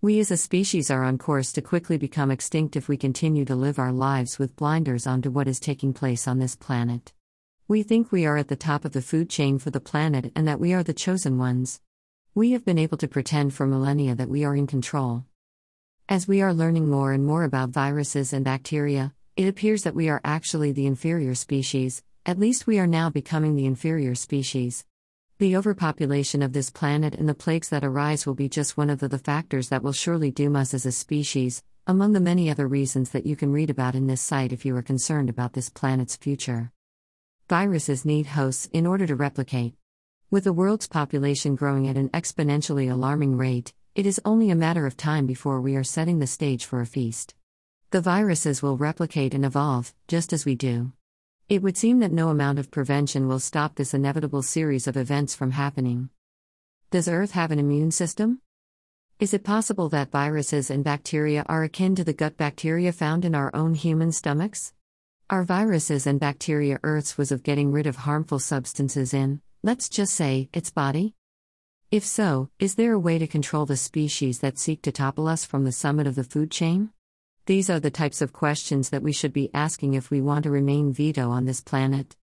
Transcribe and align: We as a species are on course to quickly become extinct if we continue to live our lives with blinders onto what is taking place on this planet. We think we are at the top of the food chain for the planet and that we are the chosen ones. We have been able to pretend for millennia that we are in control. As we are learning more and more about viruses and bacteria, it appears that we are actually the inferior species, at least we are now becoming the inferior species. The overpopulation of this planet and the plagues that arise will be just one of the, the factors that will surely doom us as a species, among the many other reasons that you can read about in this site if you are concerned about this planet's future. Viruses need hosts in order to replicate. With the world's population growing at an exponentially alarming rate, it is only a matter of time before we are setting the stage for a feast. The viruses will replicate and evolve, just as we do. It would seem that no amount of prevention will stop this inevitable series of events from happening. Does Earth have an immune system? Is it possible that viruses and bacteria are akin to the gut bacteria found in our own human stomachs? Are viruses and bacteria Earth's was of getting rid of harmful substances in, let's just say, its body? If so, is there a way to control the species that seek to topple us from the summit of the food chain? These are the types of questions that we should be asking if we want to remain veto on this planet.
We 0.00 0.20
as 0.20 0.30
a 0.30 0.36
species 0.36 0.92
are 0.92 1.02
on 1.02 1.18
course 1.18 1.50
to 1.50 1.60
quickly 1.60 1.98
become 1.98 2.30
extinct 2.30 2.76
if 2.76 2.86
we 2.88 2.96
continue 2.96 3.44
to 3.44 3.56
live 3.56 3.80
our 3.80 3.90
lives 3.90 4.38
with 4.38 4.54
blinders 4.54 5.08
onto 5.08 5.28
what 5.28 5.48
is 5.48 5.58
taking 5.58 5.92
place 5.92 6.28
on 6.28 6.38
this 6.38 6.54
planet. 6.54 7.12
We 7.66 7.82
think 7.82 8.12
we 8.12 8.24
are 8.24 8.36
at 8.36 8.46
the 8.46 8.54
top 8.54 8.84
of 8.84 8.92
the 8.92 9.02
food 9.02 9.28
chain 9.28 9.58
for 9.58 9.70
the 9.70 9.80
planet 9.80 10.30
and 10.36 10.46
that 10.46 10.60
we 10.60 10.72
are 10.72 10.84
the 10.84 10.94
chosen 10.94 11.36
ones. 11.36 11.80
We 12.32 12.52
have 12.52 12.64
been 12.64 12.78
able 12.78 12.96
to 12.98 13.08
pretend 13.08 13.54
for 13.54 13.66
millennia 13.66 14.14
that 14.14 14.28
we 14.28 14.44
are 14.44 14.54
in 14.54 14.68
control. 14.68 15.24
As 16.08 16.28
we 16.28 16.42
are 16.42 16.54
learning 16.54 16.88
more 16.88 17.12
and 17.12 17.26
more 17.26 17.42
about 17.42 17.70
viruses 17.70 18.32
and 18.32 18.44
bacteria, 18.44 19.14
it 19.34 19.48
appears 19.48 19.82
that 19.82 19.96
we 19.96 20.08
are 20.08 20.20
actually 20.22 20.70
the 20.70 20.86
inferior 20.86 21.34
species, 21.34 22.04
at 22.24 22.38
least 22.38 22.68
we 22.68 22.78
are 22.78 22.86
now 22.86 23.10
becoming 23.10 23.56
the 23.56 23.66
inferior 23.66 24.14
species. 24.14 24.84
The 25.38 25.56
overpopulation 25.56 26.42
of 26.42 26.52
this 26.52 26.68
planet 26.68 27.14
and 27.14 27.28
the 27.28 27.34
plagues 27.34 27.68
that 27.68 27.84
arise 27.84 28.26
will 28.26 28.34
be 28.34 28.48
just 28.48 28.76
one 28.76 28.90
of 28.90 28.98
the, 28.98 29.06
the 29.06 29.20
factors 29.20 29.68
that 29.68 29.84
will 29.84 29.92
surely 29.92 30.32
doom 30.32 30.56
us 30.56 30.74
as 30.74 30.84
a 30.84 30.90
species, 30.90 31.62
among 31.86 32.12
the 32.12 32.18
many 32.18 32.50
other 32.50 32.66
reasons 32.66 33.10
that 33.10 33.24
you 33.24 33.36
can 33.36 33.52
read 33.52 33.70
about 33.70 33.94
in 33.94 34.08
this 34.08 34.20
site 34.20 34.52
if 34.52 34.64
you 34.64 34.74
are 34.74 34.82
concerned 34.82 35.30
about 35.30 35.52
this 35.52 35.70
planet's 35.70 36.16
future. 36.16 36.72
Viruses 37.48 38.04
need 38.04 38.26
hosts 38.26 38.68
in 38.72 38.84
order 38.84 39.06
to 39.06 39.14
replicate. 39.14 39.76
With 40.28 40.42
the 40.42 40.52
world's 40.52 40.88
population 40.88 41.54
growing 41.54 41.86
at 41.86 41.96
an 41.96 42.08
exponentially 42.08 42.90
alarming 42.90 43.36
rate, 43.36 43.72
it 43.94 44.06
is 44.06 44.20
only 44.24 44.50
a 44.50 44.56
matter 44.56 44.86
of 44.86 44.96
time 44.96 45.24
before 45.24 45.60
we 45.60 45.76
are 45.76 45.84
setting 45.84 46.18
the 46.18 46.26
stage 46.26 46.64
for 46.64 46.80
a 46.80 46.86
feast. 46.86 47.36
The 47.92 48.00
viruses 48.00 48.60
will 48.60 48.76
replicate 48.76 49.34
and 49.34 49.46
evolve, 49.46 49.94
just 50.08 50.32
as 50.32 50.44
we 50.44 50.56
do. 50.56 50.94
It 51.48 51.62
would 51.62 51.78
seem 51.78 52.00
that 52.00 52.12
no 52.12 52.28
amount 52.28 52.58
of 52.58 52.70
prevention 52.70 53.26
will 53.26 53.38
stop 53.38 53.74
this 53.74 53.94
inevitable 53.94 54.42
series 54.42 54.86
of 54.86 54.98
events 54.98 55.34
from 55.34 55.52
happening. 55.52 56.10
Does 56.90 57.08
Earth 57.08 57.30
have 57.30 57.50
an 57.50 57.58
immune 57.58 57.90
system? 57.90 58.42
Is 59.18 59.32
it 59.32 59.44
possible 59.44 59.88
that 59.88 60.10
viruses 60.10 60.70
and 60.70 60.84
bacteria 60.84 61.46
are 61.48 61.64
akin 61.64 61.94
to 61.94 62.04
the 62.04 62.12
gut 62.12 62.36
bacteria 62.36 62.92
found 62.92 63.24
in 63.24 63.34
our 63.34 63.50
own 63.56 63.72
human 63.72 64.12
stomachs? 64.12 64.74
Are 65.30 65.42
viruses 65.42 66.06
and 66.06 66.20
bacteria 66.20 66.80
Earth's 66.82 67.16
was 67.16 67.32
of 67.32 67.42
getting 67.42 67.72
rid 67.72 67.86
of 67.86 67.96
harmful 67.96 68.40
substances 68.40 69.14
in, 69.14 69.40
let's 69.62 69.88
just 69.88 70.12
say, 70.12 70.50
its 70.52 70.68
body? 70.68 71.14
If 71.90 72.04
so, 72.04 72.50
is 72.58 72.74
there 72.74 72.92
a 72.92 72.98
way 72.98 73.18
to 73.18 73.26
control 73.26 73.64
the 73.64 73.78
species 73.78 74.40
that 74.40 74.58
seek 74.58 74.82
to 74.82 74.92
topple 74.92 75.26
us 75.26 75.46
from 75.46 75.64
the 75.64 75.72
summit 75.72 76.06
of 76.06 76.14
the 76.14 76.24
food 76.24 76.50
chain? 76.50 76.90
These 77.48 77.70
are 77.70 77.80
the 77.80 77.90
types 77.90 78.20
of 78.20 78.34
questions 78.34 78.90
that 78.90 79.02
we 79.02 79.10
should 79.10 79.32
be 79.32 79.48
asking 79.54 79.94
if 79.94 80.10
we 80.10 80.20
want 80.20 80.42
to 80.42 80.50
remain 80.50 80.92
veto 80.92 81.30
on 81.30 81.46
this 81.46 81.62
planet. 81.62 82.14